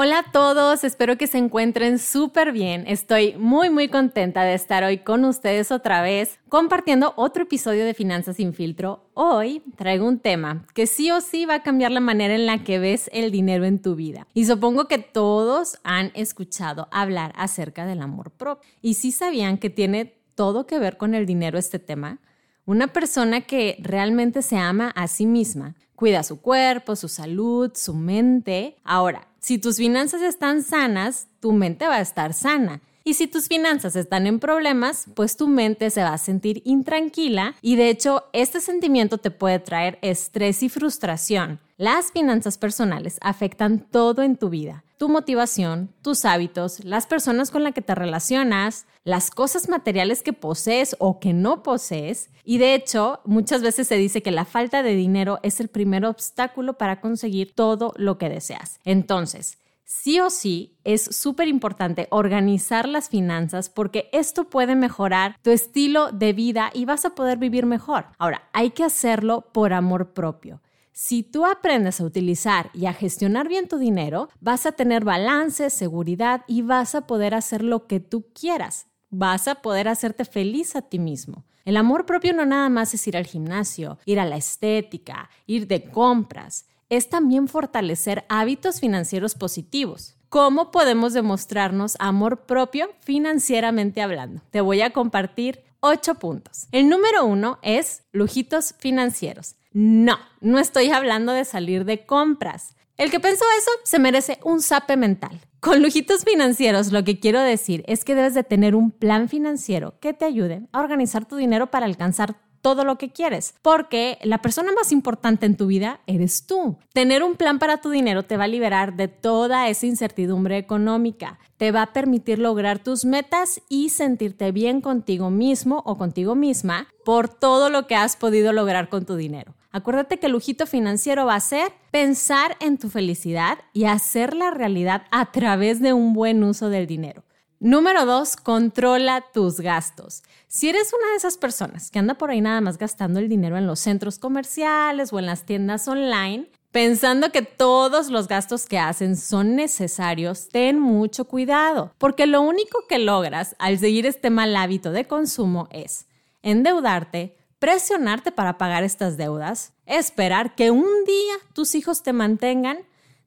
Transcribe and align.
Hola 0.00 0.20
a 0.20 0.30
todos, 0.30 0.84
espero 0.84 1.18
que 1.18 1.26
se 1.26 1.38
encuentren 1.38 1.98
súper 1.98 2.52
bien. 2.52 2.84
Estoy 2.86 3.34
muy 3.36 3.68
muy 3.68 3.88
contenta 3.88 4.44
de 4.44 4.54
estar 4.54 4.84
hoy 4.84 4.98
con 4.98 5.24
ustedes 5.24 5.72
otra 5.72 6.02
vez 6.02 6.38
compartiendo 6.48 7.14
otro 7.16 7.42
episodio 7.42 7.84
de 7.84 7.94
Finanzas 7.94 8.36
sin 8.36 8.54
filtro. 8.54 9.10
Hoy 9.14 9.60
traigo 9.74 10.06
un 10.06 10.20
tema 10.20 10.64
que 10.72 10.86
sí 10.86 11.10
o 11.10 11.20
sí 11.20 11.46
va 11.46 11.54
a 11.54 11.62
cambiar 11.64 11.90
la 11.90 11.98
manera 11.98 12.36
en 12.36 12.46
la 12.46 12.62
que 12.62 12.78
ves 12.78 13.10
el 13.12 13.32
dinero 13.32 13.64
en 13.64 13.82
tu 13.82 13.96
vida. 13.96 14.28
Y 14.34 14.44
supongo 14.44 14.86
que 14.86 14.98
todos 14.98 15.80
han 15.82 16.12
escuchado 16.14 16.86
hablar 16.92 17.32
acerca 17.34 17.84
del 17.84 18.00
amor 18.00 18.30
propio. 18.30 18.70
Y 18.80 18.94
sí 18.94 19.10
sabían 19.10 19.58
que 19.58 19.68
tiene 19.68 20.14
todo 20.36 20.64
que 20.64 20.78
ver 20.78 20.96
con 20.96 21.16
el 21.16 21.26
dinero 21.26 21.58
este 21.58 21.80
tema. 21.80 22.20
Una 22.66 22.86
persona 22.86 23.40
que 23.40 23.78
realmente 23.80 24.42
se 24.42 24.58
ama 24.58 24.90
a 24.94 25.08
sí 25.08 25.26
misma, 25.26 25.74
cuida 25.98 26.22
su 26.22 26.40
cuerpo, 26.40 26.94
su 26.94 27.08
salud, 27.08 27.72
su 27.74 27.92
mente. 27.92 28.76
Ahora, 28.84 29.26
si 29.40 29.58
tus 29.58 29.78
finanzas 29.78 30.22
están 30.22 30.62
sanas, 30.62 31.26
tu 31.40 31.50
mente 31.50 31.88
va 31.88 31.96
a 31.96 32.00
estar 32.00 32.34
sana. 32.34 32.80
Y 33.02 33.14
si 33.14 33.26
tus 33.26 33.48
finanzas 33.48 33.96
están 33.96 34.28
en 34.28 34.38
problemas, 34.38 35.06
pues 35.14 35.36
tu 35.36 35.48
mente 35.48 35.90
se 35.90 36.04
va 36.04 36.12
a 36.12 36.18
sentir 36.18 36.62
intranquila 36.64 37.56
y 37.62 37.74
de 37.74 37.88
hecho 37.88 38.26
este 38.32 38.60
sentimiento 38.60 39.18
te 39.18 39.32
puede 39.32 39.58
traer 39.58 39.98
estrés 40.00 40.62
y 40.62 40.68
frustración. 40.68 41.58
Las 41.78 42.12
finanzas 42.12 42.58
personales 42.58 43.18
afectan 43.20 43.80
todo 43.80 44.22
en 44.22 44.36
tu 44.36 44.50
vida 44.50 44.84
tu 44.98 45.08
motivación, 45.08 45.94
tus 46.02 46.24
hábitos, 46.24 46.84
las 46.84 47.06
personas 47.06 47.50
con 47.50 47.62
las 47.62 47.72
que 47.72 47.82
te 47.82 47.94
relacionas, 47.94 48.86
las 49.04 49.30
cosas 49.30 49.68
materiales 49.68 50.22
que 50.22 50.32
posees 50.32 50.96
o 50.98 51.20
que 51.20 51.32
no 51.32 51.62
posees. 51.62 52.30
Y 52.44 52.58
de 52.58 52.74
hecho, 52.74 53.20
muchas 53.24 53.62
veces 53.62 53.88
se 53.88 53.96
dice 53.96 54.22
que 54.22 54.32
la 54.32 54.44
falta 54.44 54.82
de 54.82 54.94
dinero 54.94 55.38
es 55.42 55.60
el 55.60 55.68
primer 55.68 56.04
obstáculo 56.04 56.74
para 56.74 57.00
conseguir 57.00 57.54
todo 57.54 57.94
lo 57.96 58.18
que 58.18 58.28
deseas. 58.28 58.80
Entonces, 58.84 59.58
sí 59.84 60.20
o 60.20 60.30
sí 60.30 60.76
es 60.84 61.04
súper 61.16 61.48
importante 61.48 62.08
organizar 62.10 62.88
las 62.88 63.08
finanzas 63.08 63.70
porque 63.70 64.10
esto 64.12 64.44
puede 64.50 64.74
mejorar 64.74 65.36
tu 65.42 65.50
estilo 65.50 66.10
de 66.10 66.32
vida 66.32 66.70
y 66.74 66.84
vas 66.84 67.04
a 67.04 67.14
poder 67.14 67.38
vivir 67.38 67.66
mejor. 67.66 68.06
Ahora, 68.18 68.48
hay 68.52 68.70
que 68.70 68.84
hacerlo 68.84 69.46
por 69.52 69.72
amor 69.72 70.12
propio. 70.12 70.60
Si 71.00 71.22
tú 71.22 71.46
aprendes 71.46 72.00
a 72.00 72.04
utilizar 72.04 72.70
y 72.74 72.86
a 72.86 72.92
gestionar 72.92 73.46
bien 73.46 73.68
tu 73.68 73.78
dinero, 73.78 74.28
vas 74.40 74.66
a 74.66 74.72
tener 74.72 75.04
balance, 75.04 75.70
seguridad 75.70 76.42
y 76.48 76.62
vas 76.62 76.96
a 76.96 77.06
poder 77.06 77.36
hacer 77.36 77.62
lo 77.62 77.86
que 77.86 78.00
tú 78.00 78.26
quieras. 78.34 78.88
Vas 79.08 79.46
a 79.46 79.62
poder 79.62 79.86
hacerte 79.86 80.24
feliz 80.24 80.74
a 80.74 80.82
ti 80.82 80.98
mismo. 80.98 81.44
El 81.64 81.76
amor 81.76 82.04
propio 82.04 82.32
no 82.32 82.44
nada 82.44 82.68
más 82.68 82.94
es 82.94 83.06
ir 83.06 83.16
al 83.16 83.26
gimnasio, 83.26 84.00
ir 84.06 84.18
a 84.18 84.24
la 84.24 84.38
estética, 84.38 85.30
ir 85.46 85.68
de 85.68 85.84
compras. 85.84 86.66
Es 86.88 87.08
también 87.08 87.46
fortalecer 87.46 88.24
hábitos 88.28 88.80
financieros 88.80 89.36
positivos. 89.36 90.16
¿Cómo 90.28 90.72
podemos 90.72 91.12
demostrarnos 91.12 91.94
amor 92.00 92.44
propio 92.44 92.88
financieramente 92.98 94.02
hablando? 94.02 94.42
Te 94.50 94.60
voy 94.60 94.80
a 94.80 94.92
compartir 94.92 95.62
ocho 95.78 96.16
puntos. 96.16 96.66
El 96.72 96.88
número 96.88 97.24
uno 97.24 97.60
es 97.62 98.02
lujitos 98.10 98.74
financieros. 98.80 99.54
No, 99.72 100.18
no 100.40 100.58
estoy 100.58 100.90
hablando 100.90 101.32
de 101.32 101.44
salir 101.44 101.84
de 101.84 102.06
compras. 102.06 102.74
El 102.96 103.10
que 103.10 103.20
pensó 103.20 103.44
eso 103.58 103.70
se 103.84 103.98
merece 103.98 104.38
un 104.42 104.60
sape 104.60 104.96
mental. 104.96 105.40
Con 105.60 105.82
lujitos 105.82 106.24
financieros 106.24 106.92
lo 106.92 107.04
que 107.04 107.20
quiero 107.20 107.40
decir 107.40 107.84
es 107.86 108.04
que 108.04 108.14
debes 108.14 108.34
de 108.34 108.44
tener 108.44 108.74
un 108.74 108.90
plan 108.90 109.28
financiero 109.28 109.98
que 110.00 110.14
te 110.14 110.24
ayude 110.24 110.62
a 110.72 110.80
organizar 110.80 111.24
tu 111.24 111.36
dinero 111.36 111.68
para 111.70 111.86
alcanzar 111.86 112.36
todo 112.60 112.84
lo 112.84 112.98
que 112.98 113.10
quieres, 113.10 113.54
porque 113.62 114.18
la 114.22 114.42
persona 114.42 114.72
más 114.72 114.92
importante 114.92 115.46
en 115.46 115.56
tu 115.56 115.66
vida 115.66 116.00
eres 116.06 116.46
tú. 116.46 116.78
Tener 116.92 117.22
un 117.22 117.36
plan 117.36 117.58
para 117.58 117.80
tu 117.80 117.90
dinero 117.90 118.24
te 118.24 118.36
va 118.36 118.44
a 118.44 118.48
liberar 118.48 118.96
de 118.96 119.08
toda 119.08 119.68
esa 119.68 119.86
incertidumbre 119.86 120.58
económica, 120.58 121.38
te 121.56 121.72
va 121.72 121.82
a 121.82 121.92
permitir 121.92 122.38
lograr 122.38 122.78
tus 122.78 123.04
metas 123.04 123.60
y 123.68 123.90
sentirte 123.90 124.52
bien 124.52 124.80
contigo 124.80 125.30
mismo 125.30 125.82
o 125.86 125.96
contigo 125.96 126.34
misma 126.34 126.88
por 127.04 127.28
todo 127.28 127.68
lo 127.70 127.86
que 127.86 127.96
has 127.96 128.16
podido 128.16 128.52
lograr 128.52 128.88
con 128.88 129.04
tu 129.04 129.16
dinero. 129.16 129.54
Acuérdate 129.78 130.18
que 130.18 130.26
el 130.26 130.32
lujito 130.32 130.66
financiero 130.66 131.24
va 131.24 131.36
a 131.36 131.40
ser 131.40 131.72
pensar 131.92 132.56
en 132.60 132.78
tu 132.78 132.88
felicidad 132.88 133.58
y 133.72 133.84
hacerla 133.84 134.50
realidad 134.50 135.04
a 135.12 135.30
través 135.30 135.80
de 135.80 135.92
un 135.92 136.14
buen 136.14 136.42
uso 136.42 136.68
del 136.68 136.88
dinero. 136.88 137.22
Número 137.60 138.04
dos, 138.04 138.34
controla 138.34 139.24
tus 139.32 139.60
gastos. 139.60 140.22
Si 140.48 140.68
eres 140.68 140.92
una 140.92 141.10
de 141.10 141.16
esas 141.16 141.36
personas 141.38 141.90
que 141.90 142.00
anda 142.00 142.14
por 142.14 142.30
ahí 142.30 142.40
nada 142.40 142.60
más 142.60 142.76
gastando 142.76 143.20
el 143.20 143.28
dinero 143.28 143.56
en 143.56 143.68
los 143.68 143.78
centros 143.78 144.18
comerciales 144.18 145.12
o 145.12 145.20
en 145.20 145.26
las 145.26 145.44
tiendas 145.44 145.86
online, 145.86 146.50
pensando 146.72 147.30
que 147.30 147.42
todos 147.42 148.10
los 148.10 148.26
gastos 148.26 148.66
que 148.66 148.78
hacen 148.78 149.16
son 149.16 149.54
necesarios, 149.54 150.48
ten 150.48 150.80
mucho 150.80 151.26
cuidado, 151.26 151.92
porque 151.98 152.26
lo 152.26 152.40
único 152.42 152.80
que 152.88 152.98
logras 152.98 153.54
al 153.60 153.78
seguir 153.78 154.06
este 154.06 154.30
mal 154.30 154.56
hábito 154.56 154.90
de 154.90 155.06
consumo 155.06 155.68
es 155.70 156.06
endeudarte, 156.42 157.36
presionarte 157.58 158.32
para 158.32 158.58
pagar 158.58 158.84
estas 158.84 159.16
deudas, 159.16 159.72
esperar 159.86 160.54
que 160.54 160.70
un 160.70 161.04
día 161.06 161.34
tus 161.52 161.74
hijos 161.74 162.02
te 162.02 162.12
mantengan 162.12 162.78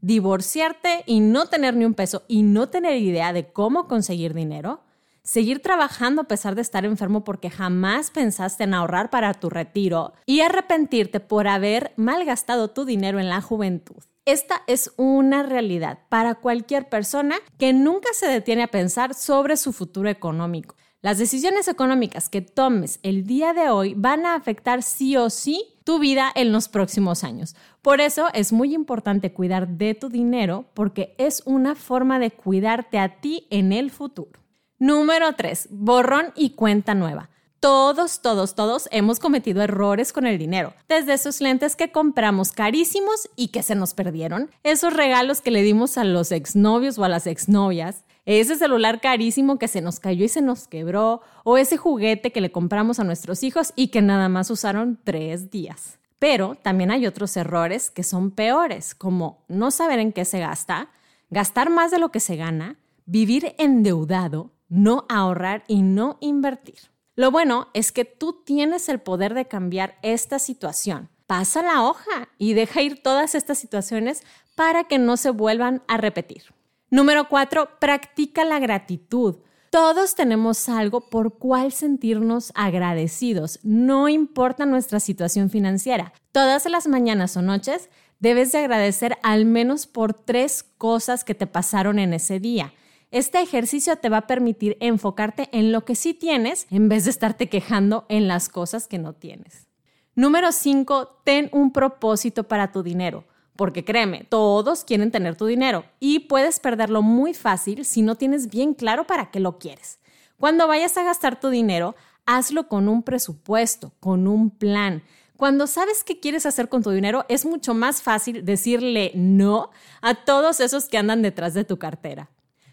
divorciarte 0.01 1.03
y 1.05 1.19
no 1.19 1.45
tener 1.45 1.75
ni 1.75 1.85
un 1.85 1.93
peso 1.93 2.23
y 2.27 2.43
no 2.43 2.69
tener 2.69 2.97
idea 2.97 3.33
de 3.33 3.51
cómo 3.51 3.87
conseguir 3.87 4.33
dinero, 4.33 4.81
seguir 5.23 5.61
trabajando 5.61 6.23
a 6.23 6.27
pesar 6.27 6.55
de 6.55 6.61
estar 6.61 6.85
enfermo 6.85 7.23
porque 7.23 7.49
jamás 7.49 8.09
pensaste 8.09 8.63
en 8.63 8.73
ahorrar 8.73 9.09
para 9.09 9.33
tu 9.35 9.49
retiro 9.49 10.13
y 10.25 10.41
arrepentirte 10.41 11.19
por 11.19 11.47
haber 11.47 11.93
malgastado 11.95 12.69
tu 12.69 12.85
dinero 12.85 13.19
en 13.19 13.29
la 13.29 13.41
juventud. 13.41 14.03
Esta 14.25 14.61
es 14.67 14.91
una 14.97 15.43
realidad 15.43 15.99
para 16.09 16.35
cualquier 16.35 16.89
persona 16.89 17.35
que 17.57 17.73
nunca 17.73 18.09
se 18.13 18.27
detiene 18.27 18.63
a 18.63 18.67
pensar 18.67 19.13
sobre 19.13 19.57
su 19.57 19.73
futuro 19.73 20.09
económico. 20.09 20.75
Las 21.03 21.17
decisiones 21.17 21.67
económicas 21.67 22.29
que 22.29 22.41
tomes 22.41 22.99
el 23.01 23.25
día 23.25 23.53
de 23.53 23.71
hoy 23.71 23.95
van 23.95 24.27
a 24.27 24.35
afectar 24.35 24.83
sí 24.83 25.17
o 25.17 25.31
sí 25.31 25.65
tu 25.83 25.97
vida 25.97 26.31
en 26.35 26.51
los 26.51 26.69
próximos 26.69 27.23
años. 27.23 27.55
Por 27.81 28.01
eso 28.01 28.27
es 28.35 28.53
muy 28.53 28.75
importante 28.75 29.33
cuidar 29.33 29.67
de 29.67 29.95
tu 29.95 30.09
dinero 30.09 30.65
porque 30.75 31.15
es 31.17 31.41
una 31.45 31.73
forma 31.73 32.19
de 32.19 32.29
cuidarte 32.29 32.99
a 32.99 33.19
ti 33.19 33.47
en 33.49 33.73
el 33.73 33.89
futuro. 33.89 34.39
Número 34.77 35.33
3. 35.33 35.69
Borrón 35.71 36.33
y 36.35 36.51
cuenta 36.51 36.93
nueva. 36.93 37.31
Todos, 37.59 38.21
todos, 38.21 38.53
todos 38.53 38.87
hemos 38.91 39.19
cometido 39.19 39.63
errores 39.63 40.13
con 40.13 40.27
el 40.27 40.37
dinero. 40.37 40.75
Desde 40.87 41.13
esos 41.13 41.41
lentes 41.41 41.75
que 41.75 41.91
compramos 41.91 42.51
carísimos 42.51 43.27
y 43.35 43.47
que 43.47 43.63
se 43.63 43.73
nos 43.73 43.95
perdieron, 43.95 44.51
esos 44.63 44.93
regalos 44.93 45.41
que 45.41 45.49
le 45.49 45.63
dimos 45.63 45.97
a 45.97 46.03
los 46.03 46.31
exnovios 46.31 46.99
o 46.99 47.03
a 47.03 47.09
las 47.09 47.25
exnovias, 47.25 48.03
ese 48.25 48.55
celular 48.55 49.01
carísimo 49.01 49.57
que 49.57 49.67
se 49.67 49.81
nos 49.81 49.99
cayó 49.99 50.25
y 50.25 50.29
se 50.29 50.41
nos 50.41 50.67
quebró, 50.67 51.21
o 51.43 51.57
ese 51.57 51.77
juguete 51.77 52.31
que 52.31 52.41
le 52.41 52.51
compramos 52.51 52.99
a 52.99 53.03
nuestros 53.03 53.43
hijos 53.43 53.73
y 53.75 53.87
que 53.87 54.01
nada 54.01 54.29
más 54.29 54.49
usaron 54.51 54.99
tres 55.03 55.49
días. 55.49 55.99
Pero 56.19 56.55
también 56.61 56.91
hay 56.91 57.07
otros 57.07 57.35
errores 57.35 57.89
que 57.89 58.03
son 58.03 58.29
peores, 58.29 58.93
como 58.93 59.43
no 59.47 59.71
saber 59.71 59.99
en 59.99 60.13
qué 60.13 60.23
se 60.23 60.39
gasta, 60.39 60.89
gastar 61.31 61.71
más 61.71 61.89
de 61.89 61.97
lo 61.97 62.09
que 62.09 62.19
se 62.19 62.35
gana, 62.35 62.77
vivir 63.05 63.55
endeudado, 63.57 64.51
no 64.69 65.05
ahorrar 65.09 65.63
y 65.67 65.81
no 65.81 66.17
invertir. 66.21 66.91
Lo 67.15 67.31
bueno 67.31 67.69
es 67.73 67.91
que 67.91 68.05
tú 68.05 68.43
tienes 68.45 68.87
el 68.87 68.99
poder 68.99 69.33
de 69.33 69.47
cambiar 69.47 69.97
esta 70.01 70.39
situación. 70.39 71.09
Pasa 71.27 71.63
la 71.63 71.83
hoja 71.83 72.29
y 72.37 72.53
deja 72.53 72.81
ir 72.81 73.01
todas 73.01 73.35
estas 73.35 73.57
situaciones 73.57 74.23
para 74.55 74.83
que 74.83 74.99
no 74.99 75.17
se 75.17 75.31
vuelvan 75.31 75.81
a 75.87 75.97
repetir. 75.97 76.53
Número 76.93 77.29
cuatro, 77.29 77.69
practica 77.79 78.43
la 78.43 78.59
gratitud. 78.59 79.37
Todos 79.69 80.13
tenemos 80.13 80.67
algo 80.67 80.99
por 80.99 81.37
cual 81.37 81.71
sentirnos 81.71 82.51
agradecidos, 82.53 83.61
no 83.63 84.09
importa 84.09 84.65
nuestra 84.65 84.99
situación 84.99 85.49
financiera. 85.49 86.11
Todas 86.33 86.65
las 86.65 86.87
mañanas 86.87 87.37
o 87.37 87.41
noches 87.41 87.89
debes 88.19 88.51
de 88.51 88.57
agradecer 88.57 89.17
al 89.23 89.45
menos 89.45 89.87
por 89.87 90.13
tres 90.13 90.65
cosas 90.77 91.23
que 91.23 91.33
te 91.33 91.47
pasaron 91.47 91.97
en 91.97 92.13
ese 92.13 92.41
día. 92.41 92.73
Este 93.09 93.41
ejercicio 93.41 93.95
te 93.95 94.09
va 94.09 94.17
a 94.17 94.27
permitir 94.27 94.75
enfocarte 94.81 95.47
en 95.53 95.71
lo 95.71 95.85
que 95.85 95.95
sí 95.95 96.13
tienes 96.13 96.67
en 96.71 96.89
vez 96.89 97.05
de 97.05 97.11
estarte 97.11 97.47
quejando 97.47 98.05
en 98.09 98.27
las 98.27 98.49
cosas 98.49 98.89
que 98.89 98.99
no 98.99 99.13
tienes. 99.13 99.65
Número 100.13 100.51
5. 100.51 101.21
Ten 101.23 101.47
un 101.53 101.71
propósito 101.71 102.49
para 102.49 102.73
tu 102.73 102.83
dinero. 102.83 103.23
Porque 103.55 103.83
créeme, 103.83 104.25
todos 104.29 104.83
quieren 104.83 105.11
tener 105.11 105.35
tu 105.35 105.45
dinero 105.45 105.85
y 105.99 106.19
puedes 106.19 106.59
perderlo 106.59 107.01
muy 107.01 107.33
fácil 107.33 107.85
si 107.85 108.01
no 108.01 108.15
tienes 108.15 108.49
bien 108.49 108.73
claro 108.73 109.05
para 109.05 109.29
qué 109.31 109.39
lo 109.39 109.59
quieres. 109.59 109.99
Cuando 110.39 110.67
vayas 110.67 110.97
a 110.97 111.03
gastar 111.03 111.39
tu 111.39 111.49
dinero, 111.49 111.95
hazlo 112.25 112.67
con 112.67 112.87
un 112.87 113.03
presupuesto, 113.03 113.93
con 113.99 114.27
un 114.27 114.49
plan. 114.49 115.03
Cuando 115.37 115.67
sabes 115.67 116.03
qué 116.03 116.19
quieres 116.19 116.45
hacer 116.45 116.69
con 116.69 116.83
tu 116.83 116.91
dinero, 116.91 117.25
es 117.29 117.45
mucho 117.45 117.73
más 117.73 118.01
fácil 118.01 118.45
decirle 118.45 119.11
no 119.15 119.71
a 120.01 120.15
todos 120.15 120.59
esos 120.59 120.87
que 120.87 120.97
andan 120.97 121.21
detrás 121.21 121.53
de 121.53 121.63
tu 121.63 121.77
cartera. 121.77 122.29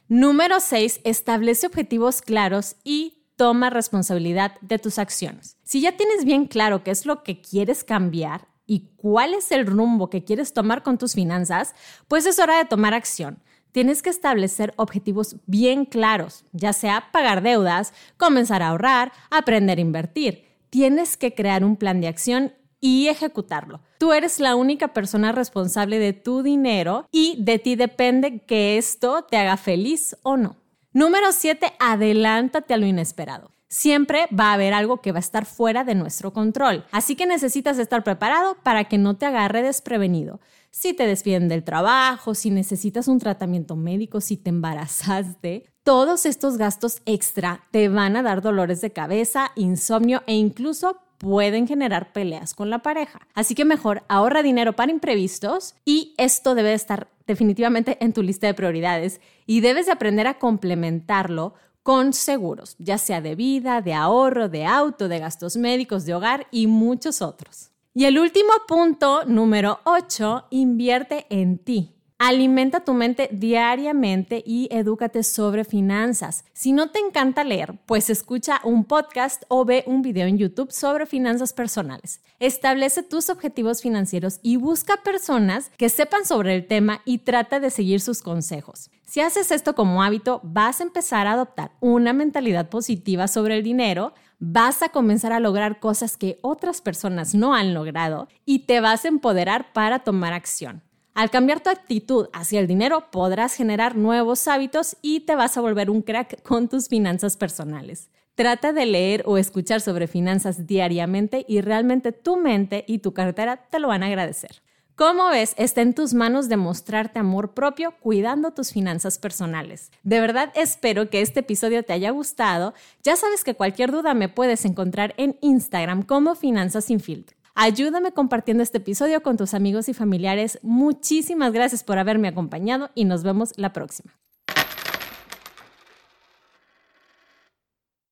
Número 0.08 0.60
6. 0.60 1.00
Establece 1.04 1.66
objetivos 1.66 2.22
claros 2.22 2.76
y 2.84 3.18
toma 3.36 3.70
responsabilidad 3.70 4.60
de 4.60 4.78
tus 4.78 4.98
acciones. 4.98 5.56
Si 5.62 5.80
ya 5.80 5.96
tienes 5.96 6.24
bien 6.24 6.46
claro 6.46 6.82
qué 6.82 6.90
es 6.90 7.06
lo 7.06 7.22
que 7.22 7.40
quieres 7.40 7.84
cambiar 7.84 8.47
y 8.68 8.90
cuál 8.96 9.34
es 9.34 9.50
el 9.50 9.66
rumbo 9.66 10.10
que 10.10 10.22
quieres 10.22 10.52
tomar 10.52 10.84
con 10.84 10.98
tus 10.98 11.14
finanzas, 11.14 11.74
pues 12.06 12.26
es 12.26 12.38
hora 12.38 12.58
de 12.58 12.66
tomar 12.66 12.94
acción. 12.94 13.42
Tienes 13.72 14.02
que 14.02 14.10
establecer 14.10 14.74
objetivos 14.76 15.36
bien 15.46 15.86
claros, 15.86 16.44
ya 16.52 16.72
sea 16.72 17.08
pagar 17.10 17.42
deudas, 17.42 17.92
comenzar 18.16 18.62
a 18.62 18.68
ahorrar, 18.68 19.12
aprender 19.30 19.78
a 19.78 19.80
invertir. 19.80 20.44
Tienes 20.70 21.16
que 21.16 21.34
crear 21.34 21.64
un 21.64 21.76
plan 21.76 22.00
de 22.00 22.08
acción 22.08 22.52
y 22.80 23.08
ejecutarlo. 23.08 23.80
Tú 23.98 24.12
eres 24.12 24.38
la 24.38 24.54
única 24.54 24.88
persona 24.88 25.32
responsable 25.32 25.98
de 25.98 26.12
tu 26.12 26.42
dinero 26.42 27.06
y 27.10 27.36
de 27.42 27.58
ti 27.58 27.74
depende 27.74 28.40
que 28.40 28.78
esto 28.78 29.24
te 29.24 29.38
haga 29.38 29.56
feliz 29.56 30.16
o 30.22 30.36
no. 30.36 30.56
Número 30.92 31.32
7. 31.32 31.72
Adelántate 31.78 32.74
a 32.74 32.76
lo 32.76 32.86
inesperado. 32.86 33.50
Siempre 33.68 34.26
va 34.38 34.50
a 34.50 34.54
haber 34.54 34.74
algo 34.74 35.00
que 35.02 35.12
va 35.12 35.18
a 35.18 35.20
estar 35.20 35.44
fuera 35.44 35.84
de 35.84 35.94
nuestro 35.94 36.32
control, 36.32 36.84
así 36.90 37.16
que 37.16 37.26
necesitas 37.26 37.78
estar 37.78 38.02
preparado 38.02 38.56
para 38.62 38.84
que 38.84 38.98
no 38.98 39.16
te 39.16 39.26
agarre 39.26 39.62
desprevenido 39.62 40.40
si 40.70 40.92
te 40.92 41.06
despiden 41.06 41.48
del 41.48 41.64
trabajo, 41.64 42.34
si 42.34 42.50
necesitas 42.50 43.08
un 43.08 43.18
tratamiento 43.18 43.76
médico, 43.76 44.20
si 44.20 44.36
te 44.36 44.50
embarazaste, 44.50 45.64
todos 45.82 46.26
estos 46.26 46.58
gastos 46.58 47.02
extra 47.06 47.64
te 47.70 47.88
van 47.88 48.16
a 48.16 48.22
dar 48.22 48.42
dolores 48.42 48.80
de 48.80 48.92
cabeza, 48.92 49.50
insomnio 49.56 50.22
e 50.26 50.34
incluso 50.34 51.00
pueden 51.18 51.66
generar 51.66 52.12
peleas 52.12 52.54
con 52.54 52.70
la 52.70 52.80
pareja. 52.80 53.26
Así 53.34 53.54
que 53.54 53.64
mejor 53.64 54.04
ahorra 54.08 54.42
dinero 54.42 54.74
para 54.74 54.92
imprevistos 54.92 55.74
y 55.84 56.14
esto 56.16 56.54
debe 56.54 56.74
estar 56.74 57.08
definitivamente 57.26 57.98
en 58.00 58.12
tu 58.12 58.22
lista 58.22 58.46
de 58.46 58.54
prioridades 58.54 59.20
y 59.46 59.60
debes 59.60 59.86
de 59.86 59.92
aprender 59.92 60.26
a 60.26 60.38
complementarlo 60.38 61.54
con 61.88 62.12
seguros, 62.12 62.76
ya 62.78 62.98
sea 62.98 63.22
de 63.22 63.34
vida, 63.34 63.80
de 63.80 63.94
ahorro, 63.94 64.50
de 64.50 64.66
auto, 64.66 65.08
de 65.08 65.20
gastos 65.20 65.56
médicos, 65.56 66.04
de 66.04 66.12
hogar 66.12 66.46
y 66.50 66.66
muchos 66.66 67.22
otros. 67.22 67.70
Y 67.94 68.04
el 68.04 68.18
último 68.18 68.50
punto, 68.68 69.24
número 69.24 69.80
8, 69.84 70.48
invierte 70.50 71.24
en 71.30 71.56
ti. 71.56 71.97
Alimenta 72.20 72.80
tu 72.80 72.94
mente 72.94 73.28
diariamente 73.30 74.42
y 74.44 74.66
edúcate 74.72 75.22
sobre 75.22 75.64
finanzas. 75.64 76.44
Si 76.52 76.72
no 76.72 76.90
te 76.90 76.98
encanta 76.98 77.44
leer, 77.44 77.78
pues 77.86 78.10
escucha 78.10 78.60
un 78.64 78.82
podcast 78.82 79.44
o 79.46 79.64
ve 79.64 79.84
un 79.86 80.02
video 80.02 80.26
en 80.26 80.36
YouTube 80.36 80.72
sobre 80.72 81.06
finanzas 81.06 81.52
personales. 81.52 82.20
Establece 82.40 83.04
tus 83.04 83.30
objetivos 83.30 83.82
financieros 83.82 84.40
y 84.42 84.56
busca 84.56 84.96
personas 85.04 85.70
que 85.76 85.88
sepan 85.88 86.24
sobre 86.24 86.56
el 86.56 86.66
tema 86.66 87.02
y 87.04 87.18
trata 87.18 87.60
de 87.60 87.70
seguir 87.70 88.00
sus 88.00 88.20
consejos. 88.20 88.90
Si 89.06 89.20
haces 89.20 89.52
esto 89.52 89.76
como 89.76 90.02
hábito, 90.02 90.40
vas 90.42 90.80
a 90.80 90.84
empezar 90.84 91.28
a 91.28 91.34
adoptar 91.34 91.70
una 91.78 92.12
mentalidad 92.12 92.68
positiva 92.68 93.28
sobre 93.28 93.58
el 93.58 93.62
dinero, 93.62 94.12
vas 94.40 94.82
a 94.82 94.88
comenzar 94.88 95.32
a 95.32 95.38
lograr 95.38 95.78
cosas 95.78 96.16
que 96.16 96.40
otras 96.42 96.80
personas 96.80 97.36
no 97.36 97.54
han 97.54 97.74
logrado 97.74 98.26
y 98.44 98.66
te 98.66 98.80
vas 98.80 99.04
a 99.04 99.08
empoderar 99.08 99.72
para 99.72 100.00
tomar 100.00 100.32
acción. 100.32 100.82
Al 101.18 101.30
cambiar 101.30 101.58
tu 101.58 101.68
actitud 101.68 102.28
hacia 102.32 102.60
el 102.60 102.68
dinero, 102.68 103.10
podrás 103.10 103.52
generar 103.56 103.96
nuevos 103.96 104.46
hábitos 104.46 104.96
y 105.02 105.18
te 105.18 105.34
vas 105.34 105.56
a 105.56 105.60
volver 105.60 105.90
un 105.90 106.00
crack 106.00 106.44
con 106.44 106.68
tus 106.68 106.86
finanzas 106.86 107.36
personales. 107.36 108.08
Trata 108.36 108.72
de 108.72 108.86
leer 108.86 109.24
o 109.26 109.36
escuchar 109.36 109.80
sobre 109.80 110.06
finanzas 110.06 110.68
diariamente 110.68 111.44
y 111.48 111.60
realmente 111.60 112.12
tu 112.12 112.36
mente 112.36 112.84
y 112.86 112.98
tu 112.98 113.14
cartera 113.14 113.66
te 113.68 113.80
lo 113.80 113.88
van 113.88 114.04
a 114.04 114.06
agradecer. 114.06 114.62
Como 114.94 115.26
ves, 115.28 115.54
está 115.58 115.80
en 115.80 115.94
tus 115.94 116.14
manos 116.14 116.48
demostrarte 116.48 117.18
amor 117.18 117.52
propio 117.52 117.94
cuidando 117.98 118.52
tus 118.52 118.72
finanzas 118.72 119.18
personales. 119.18 119.90
De 120.04 120.20
verdad 120.20 120.52
espero 120.54 121.10
que 121.10 121.20
este 121.20 121.40
episodio 121.40 121.82
te 121.82 121.94
haya 121.94 122.10
gustado. 122.10 122.74
Ya 123.02 123.16
sabes 123.16 123.42
que 123.42 123.54
cualquier 123.54 123.90
duda 123.90 124.14
me 124.14 124.28
puedes 124.28 124.64
encontrar 124.64 125.14
en 125.16 125.36
Instagram 125.40 126.04
como 126.04 126.36
Finanzas 126.36 126.84
sin 126.84 127.00
filtro. 127.00 127.37
Ayúdame 127.60 128.12
compartiendo 128.12 128.62
este 128.62 128.78
episodio 128.78 129.20
con 129.20 129.36
tus 129.36 129.52
amigos 129.52 129.88
y 129.88 129.92
familiares. 129.92 130.60
Muchísimas 130.62 131.52
gracias 131.52 131.82
por 131.82 131.98
haberme 131.98 132.28
acompañado 132.28 132.90
y 132.94 133.04
nos 133.04 133.24
vemos 133.24 133.52
la 133.56 133.72
próxima. 133.72 134.16